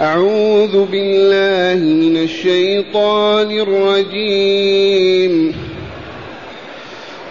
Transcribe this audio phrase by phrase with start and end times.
[0.00, 5.54] أعوذ بالله من الشيطان الرجيم.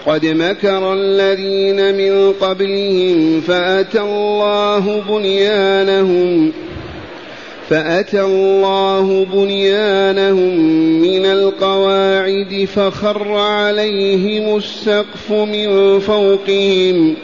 [0.05, 6.51] قد مكر الذين من قبلهم فأتى الله بنيانهم
[7.69, 10.59] فأتى الله بنيانهم
[11.01, 17.15] من القواعد فخر عليهم السقف من فوقهم.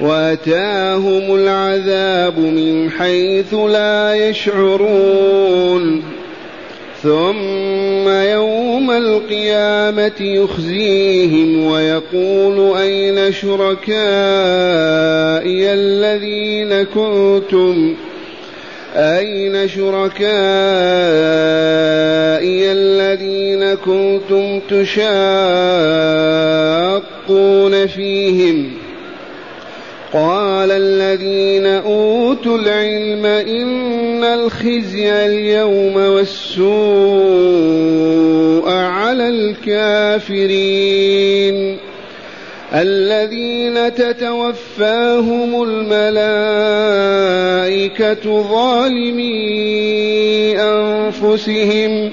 [0.00, 6.02] واتاهم العذاب من حيث لا يشعرون.
[7.02, 13.90] ثم يوم القيامة يخزيهم ويقول أين شركائي
[15.72, 17.94] الذين كنتم؟
[18.96, 20.30] أين شركائي
[22.72, 25.26] الذين كنتم تشاقون
[27.86, 28.79] فيهم؟
[30.12, 36.70] قال الذين أوتوا العلم إن الخزي اليوم والسوء
[38.70, 40.90] على الكافرين.
[42.74, 46.02] الذين تتوفاهم الملائكة
[48.42, 49.30] ظالمي
[50.60, 52.12] أنفسهم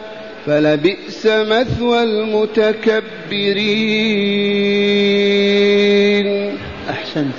[0.45, 2.97] فلبئس مثوى المتكبرين.
[6.89, 7.35] أحسنت.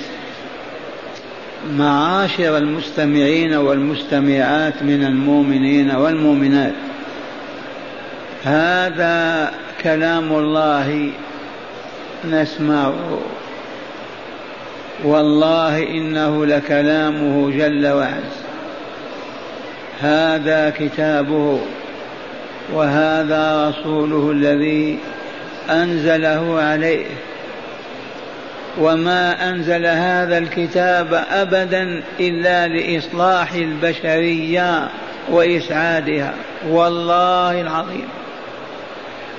[1.77, 6.73] معاشر المستمعين والمستمعات من المؤمنين والمؤمنات.
[8.43, 11.09] هذا كلام الله
[12.31, 13.19] نسمعه.
[15.03, 18.43] والله إنه لكلامه جل وعز
[20.01, 21.59] هذا كتابه.
[22.73, 24.99] وهذا رسوله الذي
[25.69, 27.05] أنزله عليه.
[28.79, 34.89] وما أنزل هذا الكتاب أبدا إلا لإصلاح البشرية
[35.29, 36.33] وإسعادها.
[36.69, 38.07] والله العظيم.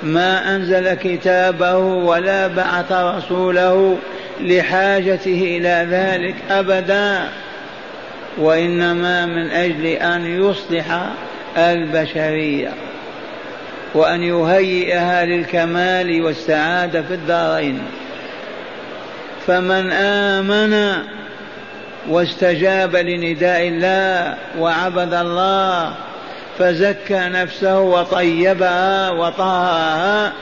[0.03, 3.99] ما أنزل كتابه ولا بعث رسوله
[4.41, 7.29] لحاجته إلى ذلك أبدا
[8.39, 11.07] وإنما من أجل أن يصلح
[11.57, 12.73] البشرية.
[13.95, 17.83] وأن يهيئها للكمال والسعادة في الدارين.
[19.47, 21.03] فمن آمن
[22.09, 25.95] واستجاب لنداء الله وعبد الله
[26.59, 30.33] فزكى نفسه وطيبها وطهرها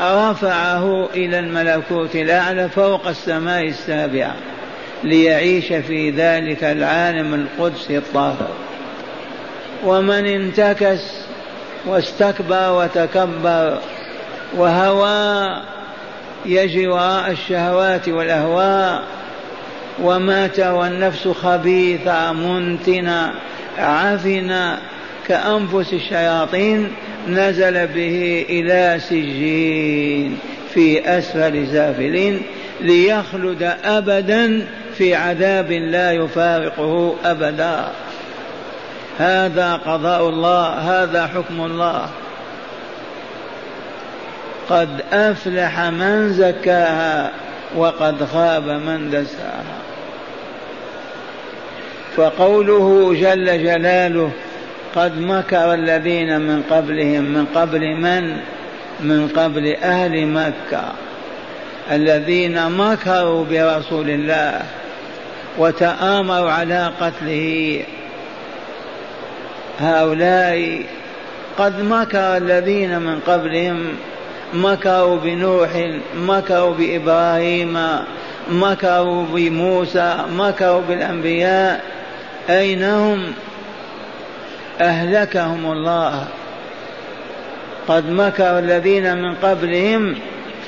[0.00, 4.34] رفعه إلى الملكوت الأعلى فوق السماء السابعة
[5.04, 8.48] ليعيش في ذلك العالم القدسي الطاهر.
[9.84, 11.27] ومن انتكس
[11.86, 13.78] واستكبر وتكبر
[14.56, 15.62] وهوى
[16.46, 19.02] يجري وراء الشهوات والأهواء
[20.02, 23.32] ومات والنفس خبيثة منتنة
[23.78, 24.78] عفنة
[25.28, 26.92] كأنفس الشياطين
[27.28, 30.38] نزل به إلى سجين
[30.74, 32.42] في أسفل سافلين
[32.80, 34.66] ليخلد أبدا
[34.98, 37.88] في عذاب لا يفارقه أبدا.
[39.18, 42.08] هذا قضاء الله هذا حكم الله.
[44.70, 47.30] قد أفلح من زكاها
[47.76, 49.78] وقد خاب من دساها.
[52.16, 54.30] فقوله جل جلاله
[54.96, 58.36] قد مكر الذين من قبلهم من قبل من؟
[59.00, 60.82] من قبل أهل مكة.
[61.90, 64.62] الذين مكروا برسول الله
[65.58, 67.82] وتآمروا على قتله.
[69.80, 70.82] هؤلاء
[71.58, 73.88] قد مكر الذين من قبلهم
[74.54, 75.70] مكروا بنوح
[76.16, 77.78] مكروا بإبراهيم
[78.50, 81.80] مكروا بموسى مكروا بالأنبياء.
[82.50, 83.32] أين هم؟
[84.80, 86.24] أهلكهم الله.
[87.88, 90.14] قد مكر الذين من قبلهم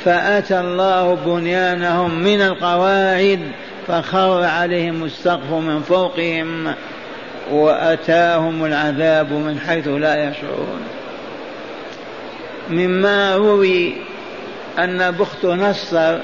[0.04, 3.40] فأتى الله بنيانهم من القواعد
[3.88, 6.74] فخر عليهم السقف من فوقهم.
[7.50, 10.82] وأتاهم العذاب من حيث لا يشعرون.
[12.70, 13.92] مما روي
[14.78, 16.18] أن بخت نصر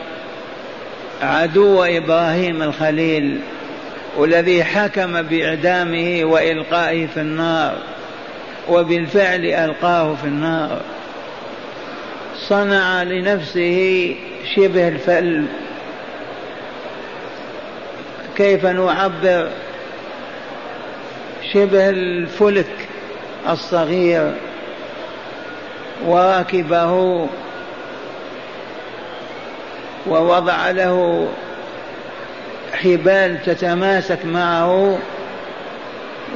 [1.22, 3.40] عدو إبراهيم الخليل
[4.16, 7.76] والذي حكم بإعدامه وإلقائه في النار
[8.68, 10.80] وبالفعل ألقاه في النار.
[12.38, 14.14] صنع لنفسه
[14.56, 15.46] شبه الفل.
[18.36, 19.48] كيف نعبر
[21.56, 22.88] شبه الفلك
[23.48, 24.32] الصغير
[26.06, 27.26] وركبه
[30.06, 31.28] ووضع له
[32.72, 34.98] حبال تتماسك معه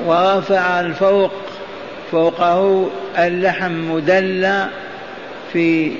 [0.06, 1.32] ورفع الفوق
[2.12, 4.68] فوقه اللحم مدلى
[5.52, 5.92] في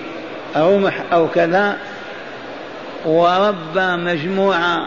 [0.56, 1.76] رمح أو كذا
[3.06, 4.86] وربى مجموعة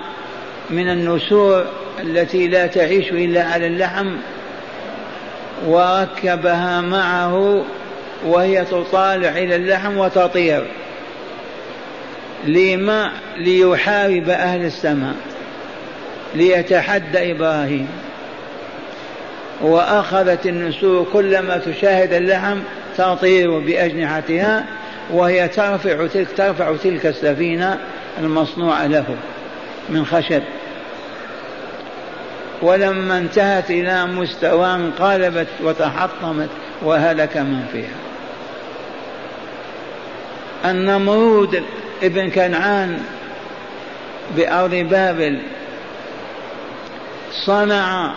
[0.70, 1.66] من النسور
[2.00, 4.16] التي لا تعيش إلا على اللحم
[5.68, 7.66] وركبها معه
[8.26, 10.68] وهي تطالع إلى اللحم وتطير.
[12.46, 15.14] لما؟ ليحارب أهل السماء
[16.36, 17.88] ليتحدى إبراهيم.
[19.62, 22.60] وأخذت النسور كلما تشاهد اللحم
[22.98, 24.66] تطير بأجنحتها
[25.12, 27.80] وهي ترفع تلك ترفع تلك السفينة
[28.20, 29.06] المصنوعة له
[29.90, 30.42] من خشب.
[32.64, 36.50] ولما انتهت إلى مستوى انقلبت وتحطمت
[36.82, 37.98] وهلك من فيها.
[40.72, 41.64] النمرود
[42.04, 43.00] ابن كنعان
[44.36, 45.42] بأرض بابل
[47.46, 48.14] صنع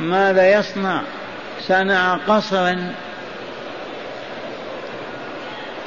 [0.00, 1.02] ماذا يصنع
[1.60, 2.92] صنع قصرا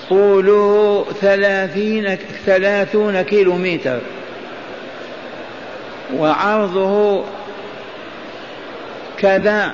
[0.09, 3.99] طوله ثلاثين ثلاثون كيلو متر
[6.17, 7.23] وعرضه
[9.21, 9.71] كذا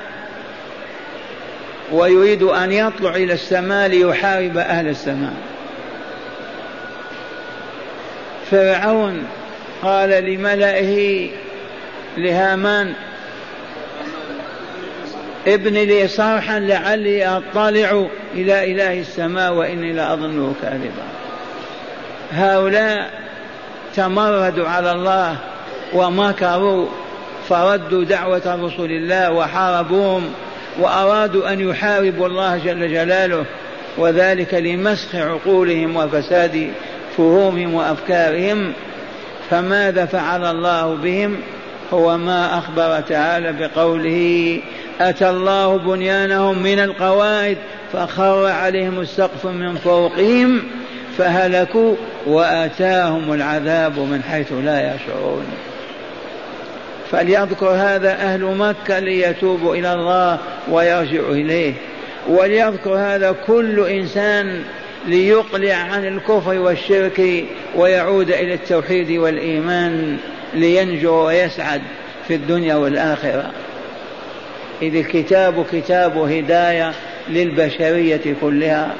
[1.91, 5.33] ويريد أن يطلع إلى السماء ليحارب أهل السماء.
[8.51, 9.27] فرعون
[9.83, 11.29] قال لملئه
[12.17, 12.93] لهامان
[15.47, 21.07] ابن لي صرحا لعلي أطلع إلى إله السماء وإني لأظنه كاذبا.
[22.31, 23.09] هؤلاء
[23.95, 25.37] تمردوا على الله
[25.93, 26.87] ومكروا
[27.49, 30.29] فردوا دعوة رسول الله وحاربوهم
[30.79, 33.45] وأرادوا أن يحاربوا الله جل جلاله
[33.97, 36.71] وذلك لمسخ عقولهم وفساد
[37.17, 38.73] فهومهم وأفكارهم.
[39.49, 41.37] فماذا فعل الله بهم؟
[41.93, 44.59] هو ما أخبر تعالى بقوله
[45.01, 47.57] أتى الله بنيانهم من القواعد
[47.93, 50.63] فخر عليهم السقف من فوقهم
[51.17, 51.95] فهلكوا
[52.25, 55.45] وأتاهم العذاب من حيث لا يشعرون.
[57.11, 60.39] فليذكر هذا أهل مكة ليتوبوا إلى الله
[60.71, 61.73] ويرجعوا إليه.
[62.29, 64.63] وليذكر هذا كل إنسان
[65.07, 67.45] ليقلع عن الكفر والشرك
[67.75, 70.17] ويعود إلى التوحيد والإيمان
[70.53, 71.81] لينجو ويسعد
[72.27, 73.51] في الدنيا والآخرة.
[74.81, 76.93] إذ الكتاب كتاب هداية
[77.29, 78.95] للبشرية كلها.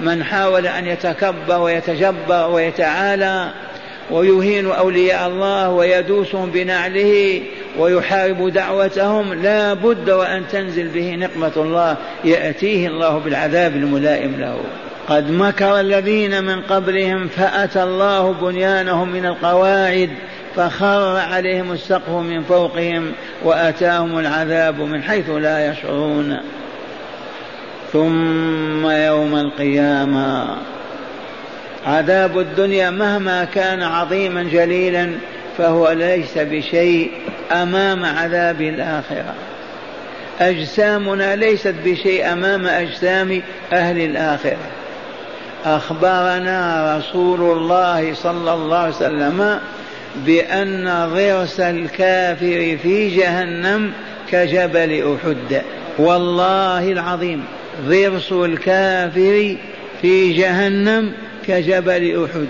[0.00, 3.50] من حاول أن يتكبر ويتجبر ويتعالى
[4.10, 7.42] ويهين أولياء الله ويدوسهم بنعله
[7.78, 9.34] ويحارب دعوتهم.
[9.34, 14.60] لا بد وأن تنزل به نقمة الله يأتيه الله بالعذاب الملائم له.
[15.08, 20.10] قد مكر الذين من قبلهم فأتى الله بنيانهم من القواعد
[20.56, 23.12] فخر عليهم السقف من فوقهم
[23.44, 26.38] وأتاهم العذاب من حيث لا يشعرون.
[27.92, 30.56] ثم يوم القيامة
[31.86, 35.10] عذاب الدنيا مهما كان عظيما جليلا
[35.58, 37.10] فهو ليس بشيء
[37.52, 39.34] أمام عذاب الآخرة.
[40.40, 44.66] أجسامنا ليست بشيء أمام أجسام أهل الآخرة.
[45.64, 49.58] أخبرنا رسول الله صلى الله عليه وسلم
[50.16, 53.92] بأن ضرس الكافر في جهنم
[54.30, 55.62] كجبل أحد.
[55.98, 57.44] والله العظيم
[57.86, 59.56] ضرس الكافر
[60.02, 61.12] في جهنم
[61.50, 62.46] كجبل أحد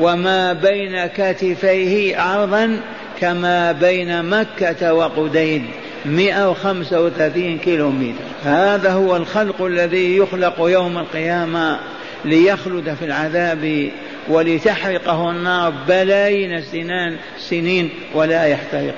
[0.00, 2.80] وما بين كتفيه عرضا
[3.20, 5.62] كما بين مكة وقديد
[6.04, 11.78] 135 كيلو متر هذا هو الخلق الذي يخلق يوم القيامة
[12.24, 13.90] ليخلد في العذاب
[14.28, 18.94] ولتحرقه النار بلايين السنان سنين ولا يحترق.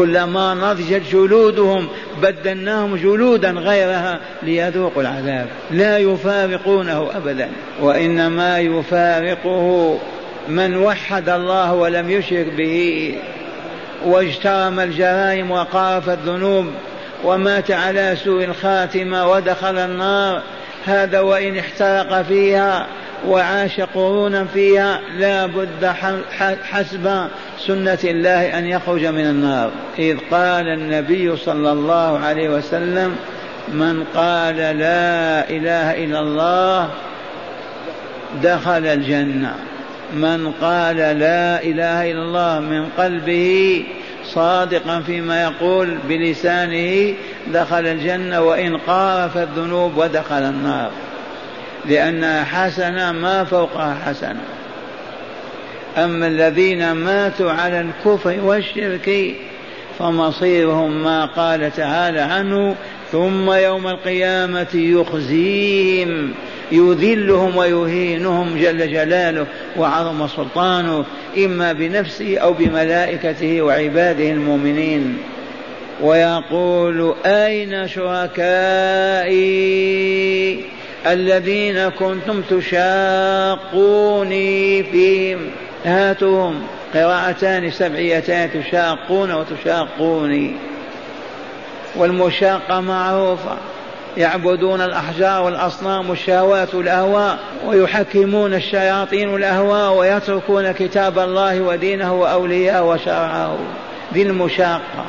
[0.00, 1.88] كلما نضجت جلودهم
[2.22, 5.46] بدلناهم جلودا غيرها ليذوقوا العذاب.
[5.70, 7.48] لا يفارقونه ابدا
[7.80, 9.98] وإنما يفارقه
[10.48, 13.14] من وحد الله ولم يشرك به
[14.04, 16.66] واجترم الجرائم وقارف الذنوب
[17.24, 20.42] ومات على سوء الخاتمة ودخل النار.
[20.86, 22.86] هذا وإن احترق فيها
[23.28, 25.92] وعاش قرونا فيها لا بد
[26.62, 27.28] حسب
[27.66, 29.70] سنة الله أن يخرج من النار.
[29.98, 33.16] إذ قال النبي صلى الله عليه وسلم
[33.68, 36.90] من قال لا إله إلا الله
[38.42, 39.54] دخل الجنة.
[40.14, 43.84] من قال لا إله إلا الله من قلبه
[44.24, 47.14] صادقا فيما يقول بلسانه
[47.52, 50.90] دخل الجنة وإن قارف الذنوب ودخل النار.
[51.88, 54.59] لأنها حسنة ما فوقها حسنة.
[55.96, 59.34] أما الذين ماتوا على الكفر والشرك
[59.98, 62.76] فمصيرهم ما قال تعالى عنه
[63.12, 66.32] ثم يوم القيامة يخزيهم
[66.72, 71.04] يذلهم ويهينهم جل جلاله وعظم سلطانه
[71.44, 75.18] إما بنفسه أو بملائكته وعباده المؤمنين.
[76.02, 79.40] ويقول أين شركائي
[81.06, 83.62] الذين كنتم تشاقوني
[84.82, 85.38] فيهم؟
[85.84, 86.62] هاتهم
[86.94, 90.56] قراءتان سبعيتان تشاقون وتشاقوني.
[91.96, 93.56] والمشاقة معروفة
[94.16, 103.58] يعبدون الأحجار والأصنام والشهوات والأهواء ويحكمون الشياطين والأهواء ويتركون كتاب الله ودينه وأولياءه وشرعه
[104.14, 105.04] ذي المشاقة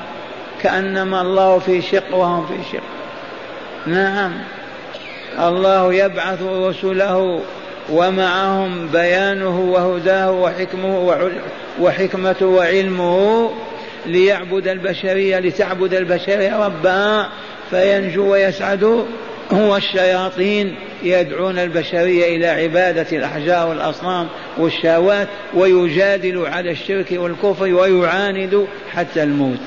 [0.62, 2.84] كأنما الله في شق وهم في شق.
[3.88, 4.32] نعم.
[5.40, 7.42] الله يبعث رسله.
[7.92, 11.22] ومعهم بيانه وهداه وحكمه
[11.80, 13.52] وحكمته وعلمه
[14.06, 17.30] ليعبد البشرية لتعبد البشرية ربها
[17.70, 19.06] فينجو ويسعد.
[19.52, 29.24] هو الشياطين يدعون البشرية إلى عبادة الأحجار والأصنام والشهوات ويجادل على الشرك والكفر ويعاند حتى
[29.24, 29.60] الموت.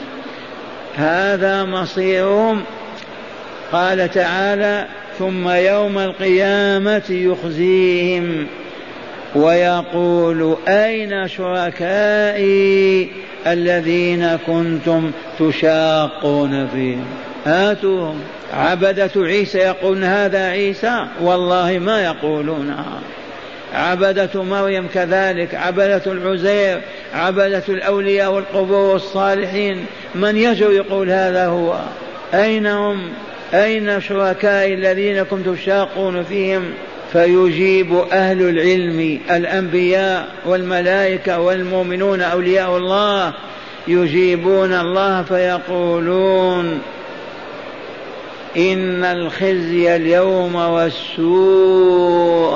[0.97, 2.63] هذا مصيرهم.
[3.73, 4.87] قال تعالى
[5.19, 8.47] ثم يوم القيامة يخزيهم
[9.35, 13.09] ويقول أين شركائي
[13.47, 17.07] الذين كنتم تشاقون فيهم؟
[17.47, 18.21] هاتوهم.
[18.53, 23.01] عبدة عيسى يقولون هذا عيسى؟ والله ما يقولونها
[23.75, 26.81] عبدة مريم كذلك عبدة العزير
[27.15, 31.79] عبدة الأولياء والقبور والصالحين من يجر يقول هذا هو؟
[32.35, 33.09] أين هم؟
[33.55, 36.63] أين شركائي الذين كنتم تشاقون فيهم؟
[37.13, 43.33] فيجيب أهل العلم الأنبياء والملائكة والمؤمنون أولياء الله
[43.89, 46.81] يجيبون الله فيقولون
[48.57, 52.55] إن الخزي اليوم والسوء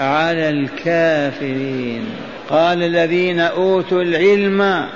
[0.00, 2.04] على الكافرين.
[2.48, 4.86] قال الذين أوتوا العلم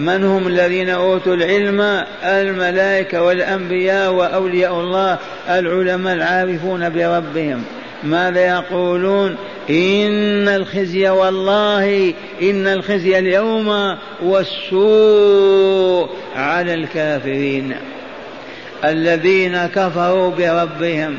[0.00, 7.62] من هم الذين أوتوا العلم؟ الملائكة والأنبياء وأولياء الله العلماء العارفون بربهم.
[8.04, 9.36] ماذا يقولون؟
[9.70, 17.74] إن الخزي والله إن الخزي اليوم والسوء على الكافرين.
[18.84, 21.16] الذين كفروا بربهم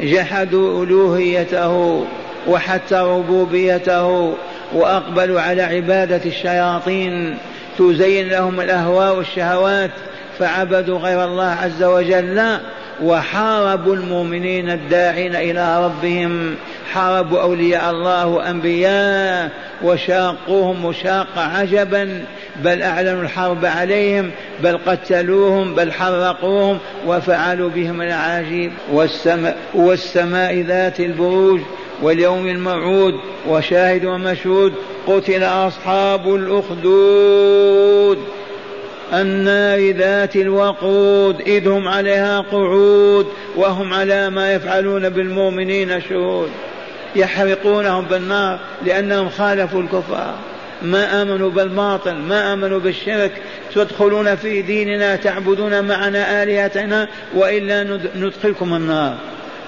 [0.00, 2.04] جحدوا ألوهيته
[2.48, 4.34] وحتى ربوبيته
[4.74, 7.38] وأقبلوا على عبادة الشياطين.
[7.78, 9.90] تزين لهم الأهواء والشهوات
[10.38, 12.58] فعبدوا غير الله عز وجل
[13.02, 16.54] وحاربوا المؤمنين الداعين إلى ربهم.
[16.92, 19.50] حاربوا أولياء الله وأنبياء
[19.82, 22.24] وشاقوهم مشاقة عجبا
[22.64, 24.30] بل أعلنوا الحرب عليهم
[24.62, 28.72] بل قتلوهم بل حرقوهم وفعلوا بهم العجيب.
[28.92, 31.60] والسماء, والسماء ذات البروج
[32.02, 33.14] واليوم الموعود
[33.48, 34.74] وشاهد ومشهود
[35.06, 38.18] قتل أصحاب الأخدود.
[39.12, 46.50] النار ذات الوقود إذ هم عليها قعود وهم على ما يفعلون بالمؤمنين شهود.
[47.16, 50.34] يحرقونهم بالنار لأنهم خالفوا الكفار.
[50.82, 53.32] ما آمنوا بالباطل ما آمنوا بالشرك
[53.74, 59.14] تدخلون في ديننا تعبدون معنا آلهتنا وإلا ندخلكم النار.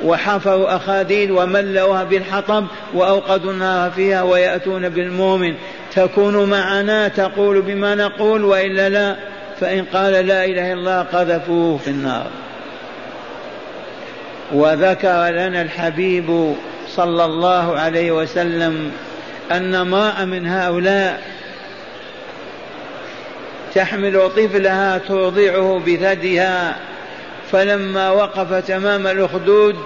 [0.04, 5.54] وحفروا أخاديد وملوها بالحطب وأوقدوا النار فيها ويأتون بالمؤمن.
[5.94, 9.16] تكون معنا تقول بما نقول وإلا لا
[9.60, 12.26] فإن قال لا إله إلا الله قذفوه في النار.
[14.52, 16.54] وذكر لنا الحبيب
[16.88, 18.92] صلى الله عليه وسلم
[19.50, 21.22] أن امرأة من هؤلاء
[23.74, 26.76] تحمل طفلها ترضعه بثديها
[27.52, 29.76] فلما وقف تمام الأخدود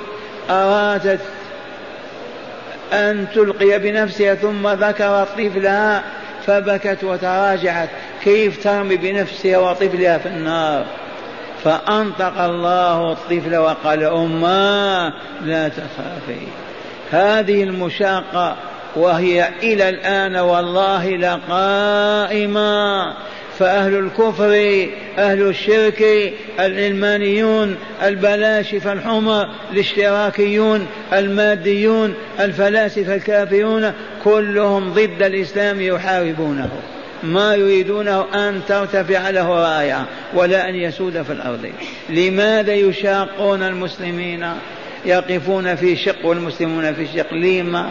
[0.51, 1.21] أرادت
[2.93, 6.03] أن تلقي بنفسها ثم ذكرت طفلها
[6.47, 7.89] فبكت وتراجعت.
[8.25, 10.85] كيف ترمي بنفسها وطفلها في النار؟
[11.65, 15.13] فأنطق الله الطفل وقال أما
[15.43, 16.47] لا تخافي.
[17.11, 18.57] هذه المشاقة
[18.97, 22.61] وهي إلى الآن والله لقائمة
[23.61, 24.87] فأهل الكفر
[25.19, 33.93] أهل الشرك العلمانيون البلاشفة الحمر الاشتراكيون الماديون الفلاسفة الكافرون
[34.25, 36.71] كلهم ضد الإسلام يحاربونه.
[37.23, 41.71] ما يريدونه أن ترتفع له راية ولا أن يسود في الأرض.
[42.09, 44.47] لماذا يشاقون المسلمين؟
[45.07, 47.35] يقفون في شق والمسلمون في شق.
[47.35, 47.91] لما؟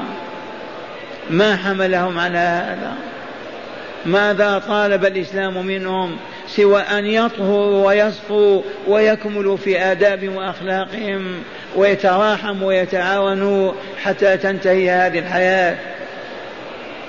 [1.29, 2.93] ما حملهم على هذا.
[4.05, 11.43] ماذا طالب الإسلام منهم سوى أن يطهروا ويصفوا ويكملوا في آداب وأخلاقهم
[11.75, 13.71] ويتراحموا ويتعاونوا
[14.03, 15.77] حتى تنتهي هذه الحياة؟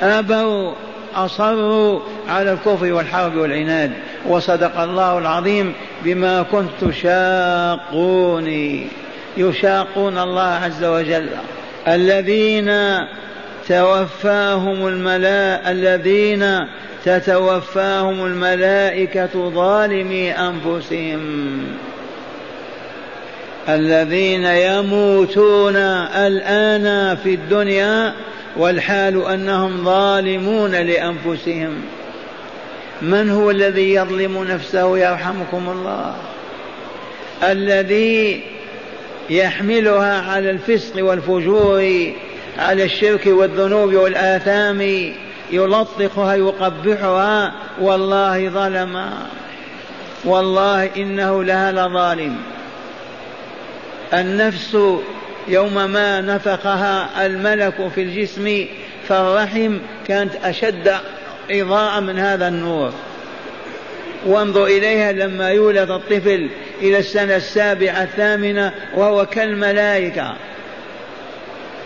[0.03, 0.73] أبوا
[1.15, 3.93] أصروا على الكفر والحرب والعناد.
[4.29, 8.31] وصدق الله العظيم بما كنت تشاقوني
[9.37, 11.29] يشاقون الله عز وجل.
[11.89, 12.71] الذين
[13.71, 16.67] توفاهم الملائكة الذين
[17.05, 21.63] تتوفاهم الملائكة ظالمي أنفسهم.
[23.69, 28.15] الذين يموتون الآن في الدنيا
[28.57, 31.83] والحال أنهم ظالمون لأنفسهم.
[33.03, 36.15] من هو الذي يظلم نفسه يرحمكم الله؟
[37.43, 38.43] الذي
[39.31, 42.13] يحملها على الفسق والفجور
[42.61, 45.13] على الشرك والذنوب والآثام
[45.53, 47.53] يلطخها يقبحها.
[47.81, 49.11] والله ظلم.
[50.25, 52.37] والله إنه لها لظالم.
[54.15, 54.79] النفس
[55.49, 58.67] يوم ما نفخها الملك في الجسم
[59.09, 60.95] فالرحم كانت أشد
[61.51, 62.93] إضاءة من هذا النور.
[64.27, 66.51] وانظر إليها لما يولد الطفل
[66.83, 70.37] إلى السنة السابعة الثامنة وهو كالملائكة.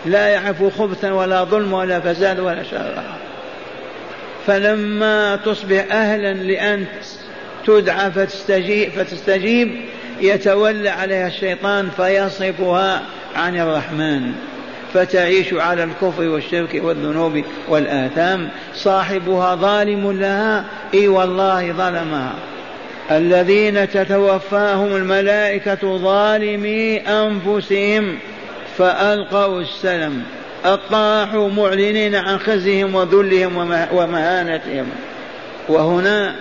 [0.05, 3.03] لا يعرف خبثا ولا ظلم ولا فساد ولا شر.
[4.47, 6.85] فلما تصبح أهلا لأن
[7.67, 9.81] تدعى فتستجيب, فتستجيب
[10.21, 13.01] يتولى عليها الشيطان فيصرفها
[13.35, 14.31] عن الرحمن.
[14.93, 18.49] فتعيش على الكفر والشرك والذنوب والآثام.
[18.75, 20.65] صاحبها ظالم لها.
[20.93, 22.33] إي والله ظلمها.
[23.11, 28.17] الذين تتوفاهم الملائكة ظالمي أنفسهم.
[28.77, 30.23] فألقوا السلم.
[30.65, 33.57] أطاحوا معلنين عن خزيهم وذلهم
[33.91, 34.89] ومهانتهم.
[35.69, 36.35] وهنا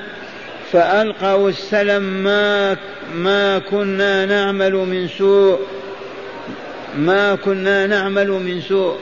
[0.73, 2.77] فألقوا السلم ما
[3.15, 5.59] ما كنا نعمل من سوء.
[6.99, 8.97] ما كنا نعمل من سوء.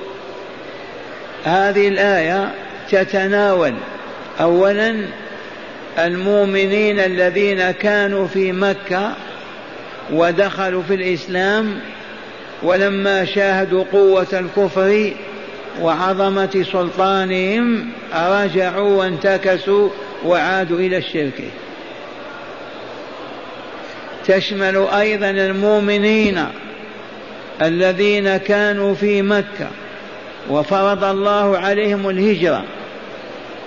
[1.44, 2.50] هذه الآية
[2.90, 3.74] تتناول
[4.40, 5.04] أولا
[5.98, 9.12] المؤمنين الذين كانوا في مكة
[10.12, 11.80] ودخلوا في الإسلام
[12.62, 15.12] ولما شاهدوا قوة الكفر
[15.80, 19.88] وعظمة سلطانهم رجعوا وانتكسوا
[20.24, 21.42] وعادوا إلى الشرك.
[24.26, 26.44] تشمل أيضا المؤمنين
[27.62, 29.68] الذين كانوا في مكة
[30.50, 32.64] وفرض الله عليهم الهجرة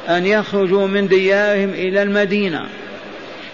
[0.10, 2.66] أن يخرجوا من ديارهم إلى المدينة.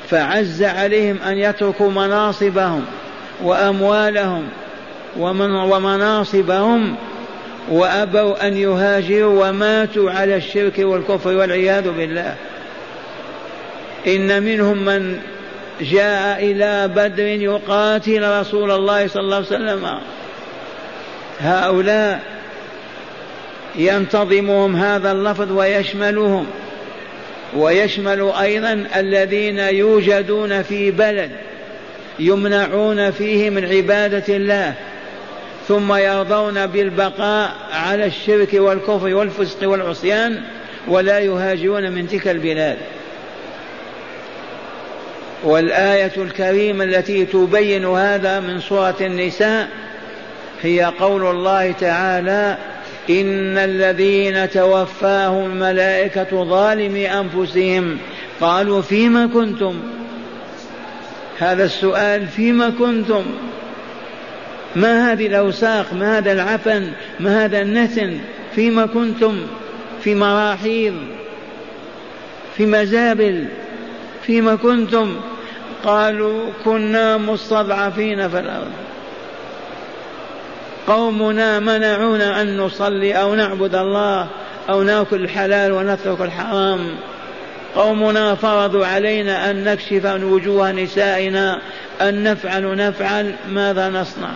[0.10, 2.86] فعز عليهم أن يتركوا مناصبهم
[3.44, 4.50] وأموالهم
[5.18, 6.96] ومن ومناصبهم
[7.70, 12.36] وأبوا أن يهاجروا وماتوا على الشرك والكفر والعياذ بالله.
[14.08, 15.20] إن منهم من
[15.82, 20.00] جاء إلى بدر يقاتل رسول الله صلى الله عليه وسلم.
[21.40, 22.20] هؤلاء
[23.76, 26.46] ينتظمهم هذا اللفظ ويشملهم.
[27.58, 31.32] ويشمل أيضا الذين يوجدون في بلد
[32.20, 34.74] يمنعون فيه من عبادة الله.
[35.68, 40.42] ثم يرضون بالبقاء على الشرك والكفر والفسق والعصيان
[40.88, 42.78] ولا يهاجرون من تلك البلاد.
[45.44, 49.68] والآية الكريمة التي تبين هذا من سورة النساء
[50.62, 52.58] هي قول الله تعالى
[53.10, 57.98] إن الذين توفاهم الملائكة ظالمي أنفسهم.
[58.42, 59.82] قالوا فيما كنتم؟
[61.40, 63.24] هذا السؤال فيما كنتم؟
[64.76, 68.18] ما هذه الأوساخ؟ ما هذا العفن؟ ما هذا النتن
[68.56, 69.38] فيما كنتم
[70.04, 70.94] في مراحيض
[72.58, 73.46] في مزابل
[74.24, 75.16] فيما كنتم؟
[75.84, 78.72] قالوا كنا مستضعفين في الأرض.
[80.88, 84.28] قومنا منعونا أن نصلي أو نعبد الله
[84.70, 86.80] أو نأكل الحلال ونترك الحرام.
[87.76, 91.62] قومنا فرضوا علينا أن نكشف عن وجوه نسائنا
[92.02, 94.32] أن نفعل نفعل ماذا نصنع.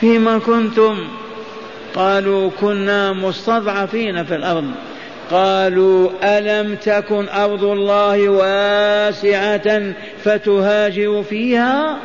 [0.00, 1.08] فيما كنتم.
[1.94, 4.70] قالوا كنا مستضعفين في الأرض.
[5.30, 9.82] قالوا ألم تكن أرض الله واسعة
[10.24, 11.98] فتهاجر فيها؟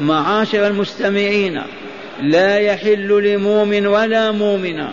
[0.00, 1.62] معاشر المستمعين
[2.22, 4.92] لا يحل لمؤمن ولا مؤمنة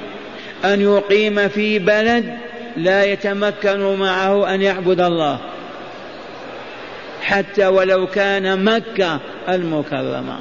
[0.65, 2.37] أن يقيم في بلد
[2.77, 5.39] لا يتمكن معه أن يعبد الله.
[7.21, 10.37] حتى ولو كان مكة المكرمة.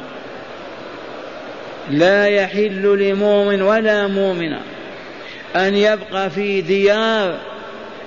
[1.90, 4.60] لا يحل لمؤمن ولا مؤمنة
[5.56, 7.34] أن يبقى في ديار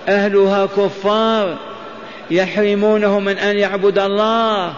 [0.08, 1.58] أهلها كفار
[2.32, 4.74] يحرمونه من أن يعبد الله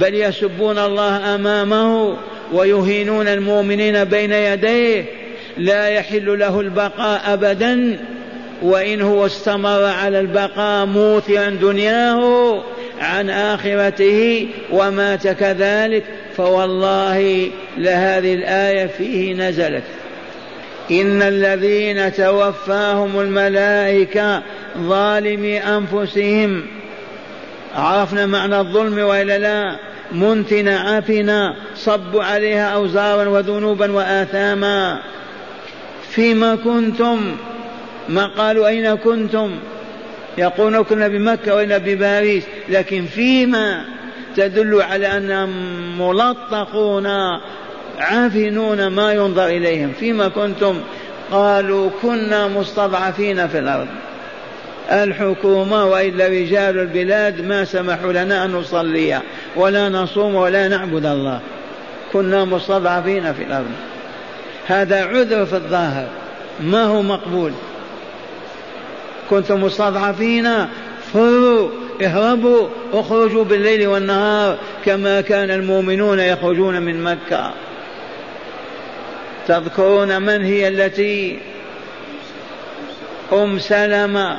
[0.00, 2.16] بل يسبون الله أمامه
[2.52, 5.04] ويهينون المؤمنين بين يديه.
[5.58, 7.98] لا يحل له البقاء أبدا
[8.62, 12.62] وإن هو استمر على البقاء موثرا دنياه
[13.00, 16.04] عن آخرته ومات كذلك.
[16.36, 19.84] فوالله لهذه الآية فيه نزلت.
[20.90, 24.42] إن الذين توفاهم الملائكة
[24.78, 26.62] ظالمي أنفسهم.
[27.76, 29.76] عرفنا معنى الظلم وإلا لا؟
[30.12, 35.00] منتنا عافنا صبوا عليها أوزارا وذنوبا وآثاما.
[36.10, 37.36] فيما كنتم؟
[38.08, 39.50] ما قالوا أين كنتم؟
[40.38, 42.44] يقولون كنا بمكة وإنا بباريس.
[42.68, 43.95] لكن فيما
[44.36, 45.50] تدل على أنهم
[45.98, 47.06] ملطقون
[47.98, 49.92] عافنون ما ينظر إليهم.
[50.00, 50.80] فيما كنتم
[51.30, 53.86] قالوا كنا مستضعفين في الأرض.
[54.90, 59.20] الحكومة وإلا رجال البلاد ما سمحوا لنا أن نصلي
[59.56, 61.40] ولا نصوم ولا نعبد الله.
[62.12, 63.70] كنا مستضعفين في الأرض.
[64.66, 66.08] هذا عذر في الظاهر.
[66.60, 67.52] ما هو مقبول؟
[69.30, 70.66] كنتم مستضعفين؟
[71.12, 71.85] فروا.
[72.02, 77.52] اهربوا اخرجوا بالليل والنهار كما كان المؤمنون يخرجون من مكة.
[79.48, 81.38] تذكرون من هي التي؟
[83.32, 84.38] أم سلمة.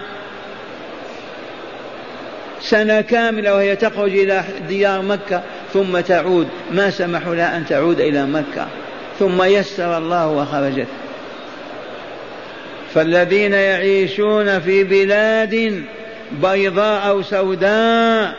[2.62, 5.44] سنة كاملة وهي تخرج إلى ديار مكة
[5.74, 6.48] ثم تعود.
[6.72, 8.68] ما سمحوا لها أن تعود إلى مكة.
[9.20, 10.88] ثم يسر الله وخرجت.
[12.94, 15.84] فالذين يعيشون في بلاد
[16.32, 18.36] بيضاء أو سوداء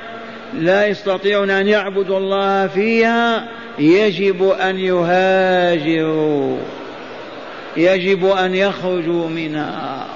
[0.55, 3.49] لا يستطيعون أن يعبدوا الله فيها
[3.79, 6.59] يجب أن يهاجروا
[7.77, 10.07] يجب أن يخرجوا منها.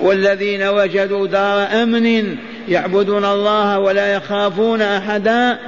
[0.00, 2.36] والذين وجدوا دار أمن
[2.68, 5.58] يعبدون الله ولا يخافون أحدا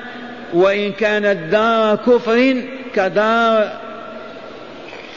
[0.53, 2.63] وإن كانت دار كفر
[2.95, 3.73] كدار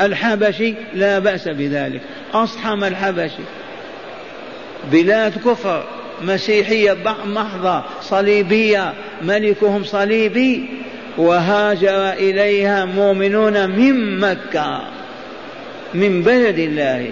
[0.02, 2.02] الحبشي لا بأس بذلك.
[2.34, 3.44] اصحم الحبشي.
[4.92, 5.84] بلاد كفر
[6.22, 10.70] مسيحية محضة صليبية ملكهم صليبي
[11.18, 14.82] وهاجر إليها مؤمنون من مكة
[15.94, 17.12] من بلد الله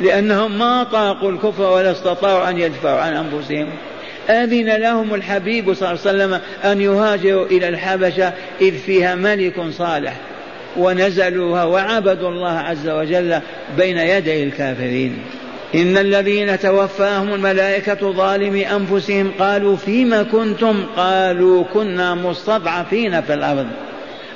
[0.00, 3.68] لأنهم ما طاقوا الكفر ولا استطاعوا أن يدفعوا عن أنفسهم.
[4.30, 10.16] أذن لهم الحبيب صلى الله عليه وسلم أن يهاجروا إلى الحبشة إذ فيها ملك صالح
[10.76, 13.40] ونزلوها وعبدوا الله عز وجل
[13.76, 15.18] بين يدي الكافرين.
[15.74, 23.66] إن الذين توفاهم الملائكة ظالمي أنفسهم قالوا فيما كنتم؟ قالوا كنا مستضعفين في الأرض.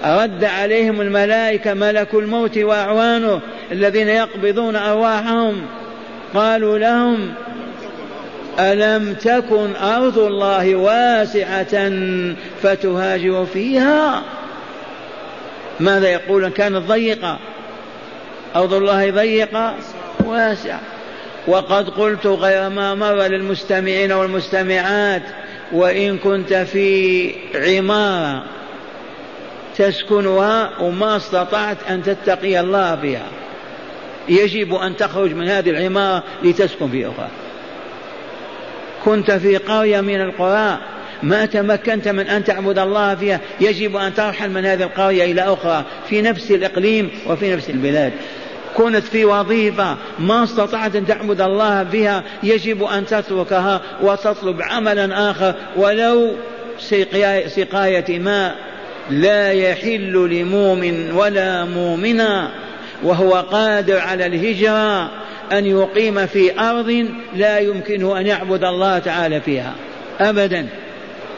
[0.04, 3.40] رد عليهم الملائكة ملك الموت وأعوانه
[3.72, 5.62] الذين يقبضون أرواحهم.
[6.34, 7.32] قالوا لهم
[8.58, 11.92] ألم تكن أرض الله واسعة
[12.62, 14.22] فتهاجروا فيها؟
[15.80, 17.38] ماذا يقولون؟ كانت ضيقة.
[18.56, 19.74] أرض الله ضيقة
[20.24, 20.80] واسعة.
[21.50, 25.22] وقد قلت غير ما مر للمستمعين والمستمعات
[25.72, 28.44] وإن كنت في عمارة
[29.76, 33.26] تسكنها وما استطعت أن تتقي الله فيها
[34.28, 37.28] يجب أن تخرج من هذه العمارة لتسكن في أخرى.
[39.04, 40.78] كنت في قرية من القرى
[41.22, 45.84] ما تمكنت من أن تعبد الله فيها يجب أن ترحل من هذه القرية إلى أخرى
[46.08, 48.12] في نفس الإقليم وفي نفس البلاد.
[48.76, 55.54] كنت في وظيفة ما استطعت أن تعبد الله بها يجب أن تتركها وتطلب عملا آخر.
[55.76, 56.30] ولو
[57.46, 58.54] سقاية ماء
[59.10, 62.50] لا يحل لمؤمن ولا مؤمنا
[63.02, 65.10] وهو قادر على الهجرة
[65.52, 67.06] أن يقيم في أرض
[67.36, 69.74] لا يمكنه أن يعبد الله تعالى فيها
[70.20, 70.66] أبدا.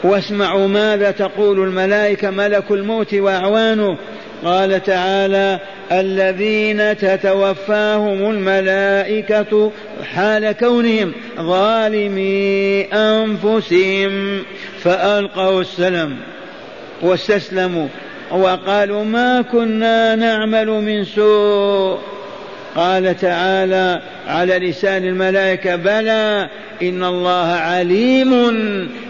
[0.03, 3.97] واسمعوا ماذا تقول الملائكة ملك الموت وأعوانه.
[4.45, 5.59] قال تعالى
[5.91, 9.71] الذين تتوفاهم الملائكة
[10.13, 14.43] حال كونهم ظالمي أنفسهم
[14.81, 16.17] فألقوا السلم
[17.01, 17.87] واستسلموا
[18.31, 21.99] وقالوا ما كنا نعمل من سوء
[22.75, 26.49] قال تعالى على لسان الملائكة بلى
[26.81, 28.31] إن الله عليم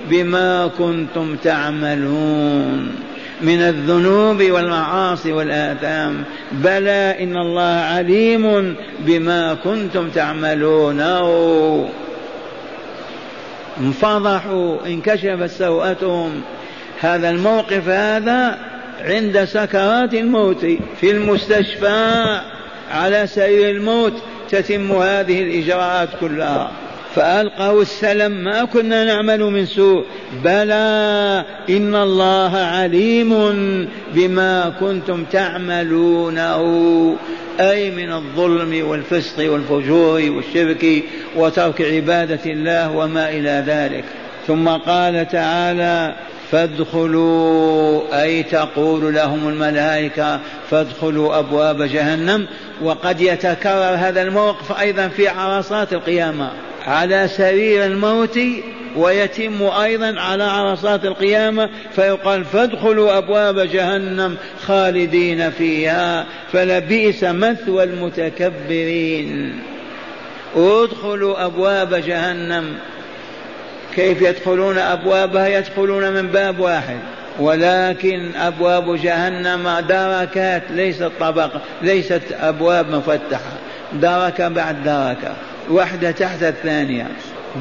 [0.10, 2.96] بما كنتم تعملون
[3.44, 6.24] من الذنوب والمعاصي والآثام.
[6.52, 11.00] بلى إن الله عليم بما كنتم تعملون
[13.80, 16.42] انفضحوا انكشفت سوءتهم.
[17.00, 18.58] هذا الموقف هذا
[19.02, 20.66] عند سكرات الموت.
[21.02, 22.42] في المستشفى
[22.92, 24.14] على سرير الموت
[24.50, 26.72] تتم هذه الإجراءات كلها.
[27.16, 30.06] فألقوا السلم ما كنا نعمل من سوء.
[30.44, 33.34] بلى إن الله عليم
[34.14, 36.60] بما كنتم تعملونه.
[37.60, 41.04] أي من الظلم والفسق والفجور والشرك
[41.36, 44.04] وترك عبادة الله وما إلى ذلك.
[44.48, 46.16] ثم قال تعالى
[46.52, 52.48] فادخلوا أي تقول لهم الملائكة فادخلوا أبواب جهنم.
[52.82, 56.50] وقد يتكرر هذا الموقف أيضا في عرصات القيامة.
[56.88, 58.40] على سرير الموت
[58.96, 69.60] ويتم أيضا على عرصات القيامة فيقال فادخلوا أبواب جهنم خالدين فيها فلبئس مثوى المتكبرين.
[70.56, 72.66] ادخلوا أبواب جهنم.
[73.96, 76.98] كيف يدخلون أبوابها؟ يدخلون من باب واحد
[77.40, 83.52] ولكن أبواب جهنم دركات ليست طبقة ليست أبواب مفتحة
[83.94, 85.36] دركة بعد دركة.
[85.70, 87.08] واحدة تحت الثانية.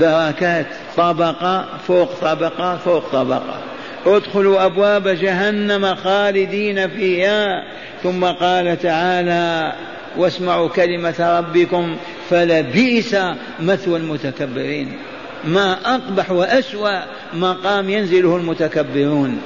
[0.01, 3.61] دركات طبقة فوق طبقة فوق طبقة.
[4.07, 7.65] ادخلوا أبواب جهنم خالدين فيها.
[8.03, 9.73] ثم قال تعالى
[10.17, 11.97] واسمعوا كلمة ربكم
[12.31, 13.17] فلبئس
[13.61, 14.93] مثوى المتكبرين.
[15.45, 17.01] ما أقبح وأسوأ
[17.35, 19.41] مقام ينزله المتكبرون.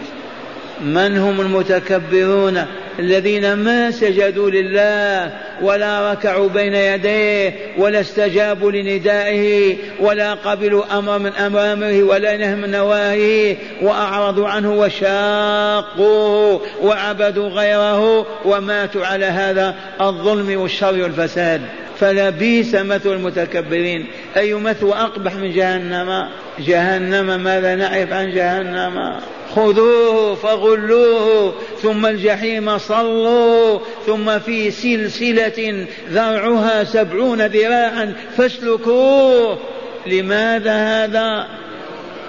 [0.81, 2.65] من هم المتكبرون
[2.99, 11.33] الذين ما سجدوا لله ولا ركعوا بين يديه ولا استجابوا لندائه ولا قبلوا أمر من
[11.33, 21.03] اوامره ولا نهى من نواهيه وأعرضوا عنه وشاقوه وعبدوا غيره وماتوا على هذا الظلم والشر
[21.03, 21.61] والفساد.
[22.01, 24.07] فلبيس مثوى المتكبرين.
[24.37, 29.17] أي مثوى أقبح من جهنم؟ جهنم ماذا نعرف عن جهنم؟
[29.55, 39.59] خذوه فغلوه ثم الجحيم صلوا ثم في سلسلة ذرعها سبعون ذراعا فاسلكوه.
[40.07, 41.47] لماذا هذا؟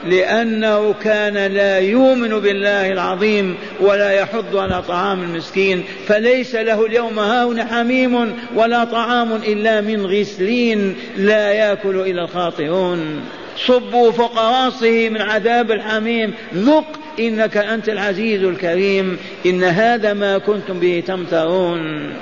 [0.05, 7.63] لأنه كان لا يؤمن بالله العظيم ولا يحض على طعام المسكين فليس له اليوم هاون
[7.63, 13.21] حميم ولا طعام إلا من غسلين لا يأكل إلا الخاطئون.
[13.57, 19.17] صبوا فوق رأسه من عذاب الحميم ذق إنك أنت العزيز الكريم.
[19.45, 22.13] إن هذا ما كنتم به تمترون.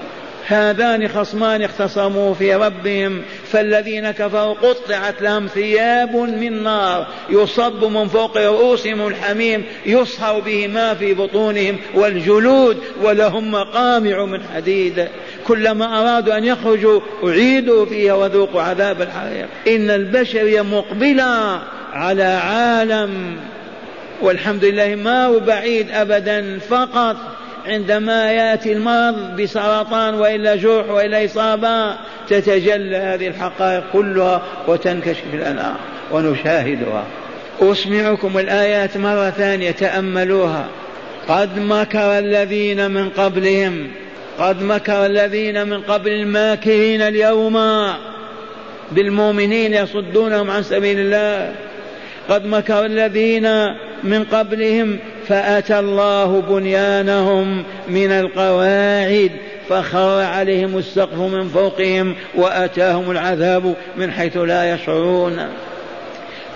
[0.47, 3.21] هذان خصمان اختصموا في ربهم.
[3.51, 7.07] فالذين كفروا قطعت لهم ثياب من نار.
[7.29, 9.63] يصب من فوق رؤوسهم الحميم.
[9.85, 11.77] يصهر به ما في بطونهم.
[11.93, 15.07] والجلود ولهم مقامع من حديد.
[15.47, 19.47] كلما أرادوا أن يخرجوا أعيدوا فيها وذوقوا عذاب الحريق.
[19.67, 21.59] إن البشر مقبلا
[21.93, 23.37] على عالم.
[24.21, 27.15] والحمد لله ما هو بعيد أبدا فقط
[27.65, 31.95] عندما يأتي المرض بسرطان وإلا جرح وإلا إصابة
[32.29, 35.75] تتجلى هذه الحقائق كلها وتنكشف الانام
[36.11, 37.03] ونشاهدها.
[37.61, 40.65] أسمعكم الآيات مرة ثانية تأملوها.
[41.27, 43.91] قد مكر الذين من قبلهم
[44.39, 47.59] قد مكر الذين من قبل الماكرين اليوم
[48.91, 51.55] بالمؤمنين يصدونهم عن سبيل الله.
[52.29, 53.47] قد مكر الذين
[54.05, 59.31] من قبلهم فأتى الله بنيانهم من القواعد
[59.69, 65.39] فخر عليهم السقف من فوقهم وأتاهم العذاب من حيث لا يشعرون.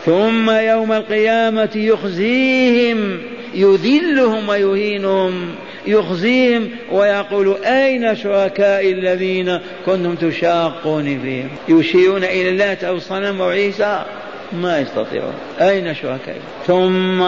[0.06, 3.20] ثم يوم القيامة يخزيهم
[3.54, 5.56] يذلهم ويهينهم
[5.88, 14.06] يخزيهم ويقول أين شركائي الذين كنتم تشاقون فيهم؟ يشيرون إلى اللات أو الصنم أو عيسى
[14.54, 15.34] ما يستطيعون.
[15.62, 17.24] أين شركائي ثم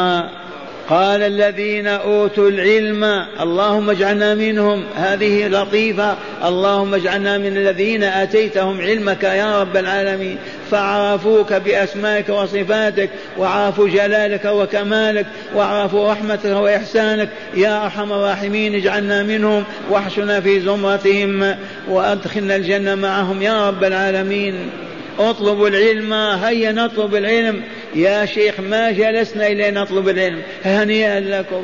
[0.90, 3.04] قال الذين أوتوا العلم
[3.42, 4.84] اللهم اجعلنا منهم.
[4.96, 6.16] هذه لطيفة.
[6.46, 10.38] اللهم اجعلنا من الذين آتيتهم علمك يا رب العالمين.
[10.72, 17.30] فعرفوك بأسمائك وصفاتك وعرفوا جلالك وكمالك وعرفوا رحمتك وإحسانك.
[17.56, 19.64] يا أرحم الراحمين اجعلنا منهم.
[19.90, 21.56] واحشنا في زمرتهم
[21.90, 24.70] وأدخلنا الجنة معهم يا رب العالمين.
[25.19, 27.62] اطلبوا العلم هيا نطلب العلم.
[27.95, 30.41] يا شيخ ما جلسنا إلا نطلب العلم.
[30.65, 31.63] هنيئا لكم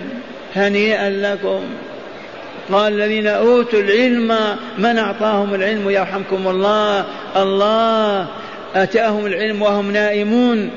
[0.56, 1.62] هنيئا لكم.
[2.72, 4.38] قال الذين أوتوا العلم
[4.78, 7.06] من أعطاهم العلم؟ يرحمكم الله.
[7.36, 8.28] الله
[8.76, 10.70] أتاهم العلم وهم نائمون.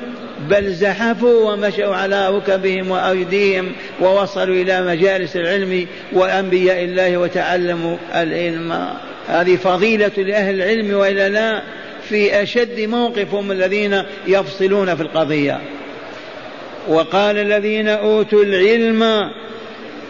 [0.49, 8.87] بل زحفوا ومشوا على ركبهم وأيديهم ووصلوا إلى مجالس العلم وأنبياء الله وتعلموا العلم.
[9.27, 11.61] هذه فضيلة لأهل العلم وإلا لا؟
[12.11, 15.61] في أشد موقفهم الذين يفصلون في القضية.
[16.87, 19.03] وقال الذين أوتوا العلم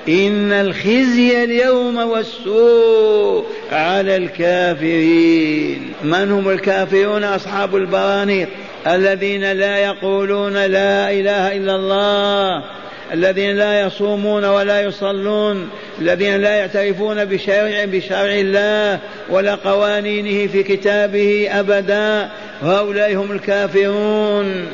[0.09, 5.93] إن الخزي اليوم والسوء على الكافرين.
[6.03, 8.47] من هم الكافرون أصحاب البرانيق
[8.87, 12.63] الذين لا يقولون لا إله إلا الله؟
[13.13, 15.69] الذين لا يصومون ولا يصلون
[16.01, 22.29] الذين لا يعترفون بشرع بشرع الله ولا قوانينه في كتابه أبدا
[22.61, 24.65] هؤلاء هم الكافرون.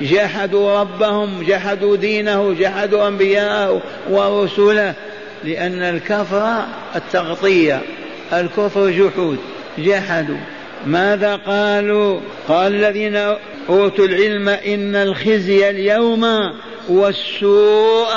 [0.00, 4.94] جحدوا ربهم جحدوا دينه جحدوا أنبياءه ورسله
[5.44, 6.64] لأن الكفر
[6.96, 7.80] التغطية
[8.32, 9.38] الكفر جحود.
[9.78, 10.36] جحدوا.
[10.86, 13.16] ماذا قالوا؟ قال الذين
[13.68, 16.24] أوتوا العلم إن الخزي اليوم
[16.88, 18.12] والسوء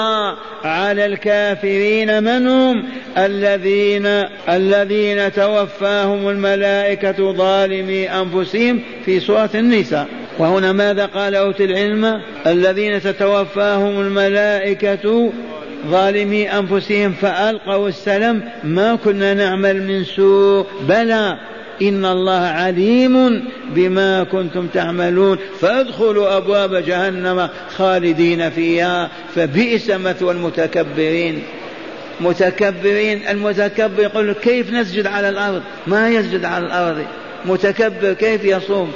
[0.63, 2.83] على الكافرين من هم؟
[3.17, 4.05] الذين
[4.49, 10.07] الذين توفاهم الملائكة ظالمي أنفسهم في سورة النساء.
[10.39, 15.31] وهنا ماذا قال أوت العلم؟ الذين تتوفاهم الملائكة
[15.87, 21.37] ظالمي أنفسهم فألقوا السلام ما كنا نعمل من سوء؟ بلى.
[21.81, 25.37] إن الله عليم بما كنتم تعملون.
[25.59, 31.43] فادخلوا أبواب جهنم خالدين فيها فبئس مثوى المتكبرين.
[32.21, 37.05] متكبرين المتكبر يقول كيف نسجد على الأرض؟ ما يسجد على الأرض.
[37.45, 38.91] متكبر كيف يصوم؟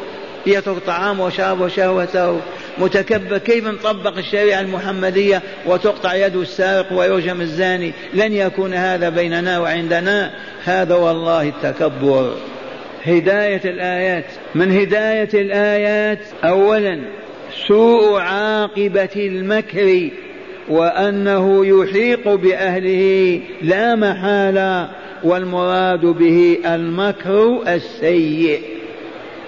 [0.47, 2.41] يترك طعامه وشرابه وشهوته.
[2.77, 10.31] متكبر كيف نطبق الشريعة المحمدية وتقطع يد السارق ويرجم الزاني؟ لن يكون هذا بيننا وعندنا.
[10.65, 12.33] هذا والله التكبر.
[13.05, 14.25] هداية الآيات.
[14.55, 16.99] من هداية الآيات؟ أولا
[17.67, 20.09] سوء عاقبة المكر
[20.69, 24.89] وأنه يحيق بأهله لا محالة
[25.23, 28.59] والمراد به المكر السيء.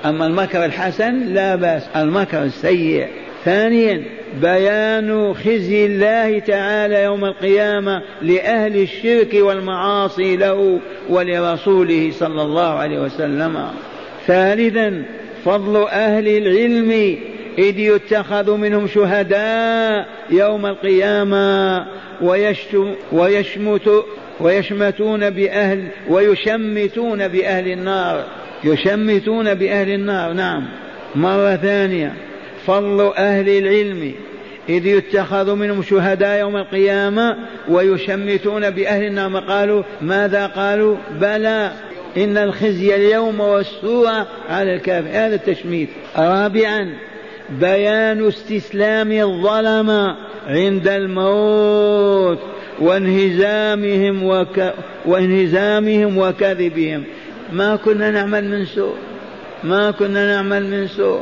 [0.05, 3.07] أما المكر الحسن لا بأس المكر السيء.
[3.45, 12.99] ثانيا بيان خزي الله تعالى يوم القيامة لأهل الشرك والمعاصي له ولرسوله صلى الله عليه
[12.99, 13.67] وسلم.
[14.27, 15.03] ثالثا
[15.45, 17.17] فضل أهل العلم
[17.57, 21.85] إذ يتخذ منهم شهداء يوم القيامة
[23.11, 24.05] ويشمت
[24.39, 28.23] ويشمتون بأهل ويشمتون بأهل النار.
[28.63, 30.65] يشمتون بأهل النار نعم.
[31.15, 32.13] مرة ثانية.
[32.67, 34.13] فضل أهل العلم
[34.69, 37.37] إذ يتخذ منهم شهداء يوم القيامة
[37.69, 39.39] ويشمتون بأهل النار.
[39.39, 41.71] قالوا؟ ماذا قالوا؟ بلى
[42.17, 44.09] إن الخزي اليوم والسوء
[44.49, 45.09] على الكافر.
[45.09, 45.89] هذا التشميت.
[46.17, 46.93] رابعا
[47.49, 50.15] بيان استسلام الظلمة
[50.47, 52.39] عند الموت
[52.79, 54.73] وانهزامهم وك...
[55.05, 57.03] وانهزامهم وكذبهم.
[57.53, 58.95] ما كنا نعمل من سوء
[59.63, 61.21] ما كنا نعمل من سوء.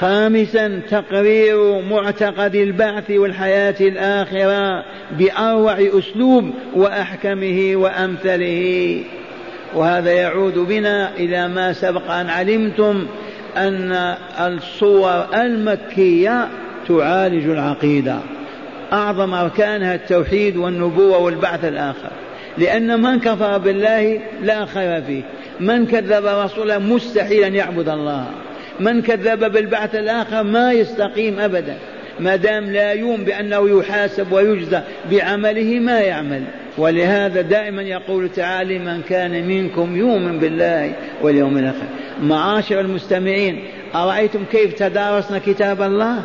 [0.00, 4.84] خامسا تقرير معتقد البعث والحياة الآخرة
[5.18, 9.00] بأروع أسلوب وأحكمه وأمثله.
[9.74, 13.06] وهذا يعود بنا إلى ما سبق أن علمتم
[13.56, 16.48] أن الصور المكية
[16.88, 18.18] تعالج العقيدة.
[18.92, 22.10] أعظم أركانها التوحيد والنبوة والبعث الآخر.
[22.58, 25.22] لأن من كفر بالله لا خير فيه.
[25.60, 28.26] من كذب رسوله مستحيل أن يعبد الله.
[28.80, 31.76] من كذب بالبعث الآخر ما يستقيم أبدا.
[32.20, 36.42] ما دام لا يوم بأنه يحاسب ويجزى بعمله ما يعمل.
[36.78, 41.86] ولهذا دائما يقول تعالى من كان منكم يؤمن بالله واليوم الآخر.
[42.22, 46.22] معاشر المستمعين أرأيتم كيف تدارسنا كتاب الله؟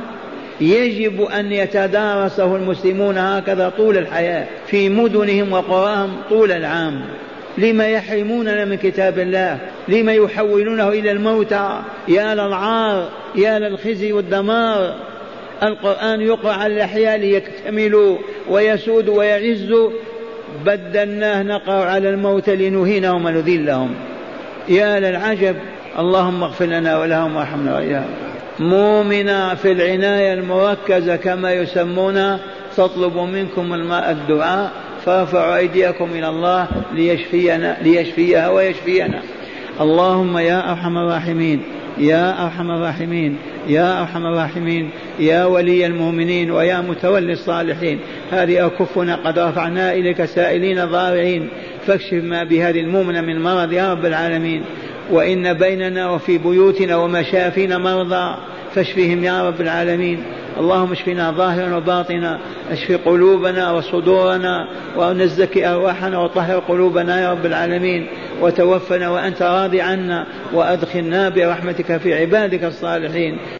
[0.62, 7.02] يجب أن يتدارسه المسلمون هكذا طول الحياة في مدنهم وقراهم طول العام.
[7.58, 9.58] لما يحرموننا من كتاب الله
[9.88, 14.96] لما يحولونه إلى الموتى يا للعار يا للخزي والدمار.
[15.64, 18.18] القرآن يقرأ على الأحياء ليكتملوا
[18.50, 19.92] ويسودوا ويعزوا
[20.66, 23.96] بدلناه نقرأ على الموت لنهينهم ونذلهم.
[24.70, 25.56] يا للعجب
[26.00, 28.14] اللهم اغفر لنا ولهم وارحمنا وإياهم.
[28.60, 32.40] مؤمنا في العناية المركزة كما يسمونها
[32.78, 34.72] تطلب منكم الدعاء.
[35.06, 39.22] فارفعوا أيديكم إلى الله ليشفينا ليشفيها ويشفينا.
[39.82, 41.62] اللهم يا أرحم الراحمين
[41.98, 43.38] يا أرحم الراحمين
[43.68, 44.90] يا أرحم الراحمين
[45.20, 48.00] يا ولي المؤمنين ويا متولي الصالحين.
[48.32, 51.50] هذه أكفنا قد رفعنا إليك سائلين ضارعين.
[51.88, 54.64] فاكشف ما بهذه المؤمنة من مرض يا رب العالمين.
[55.12, 58.36] وإن بيننا وفي بيوتنا ومشافينا مرضى
[58.76, 60.24] فاشفهم يا رب العالمين.
[60.58, 62.40] اللهم اشفنا ظاهرا وباطنا
[62.72, 68.08] اشف قلوبنا وصدورنا ونزكي أرواحنا وطهر قلوبنا يا رب العالمين
[68.42, 73.38] وتوفنا وأنت راضي عنا وأدخلنا برحمتك في عبادك الصالحين.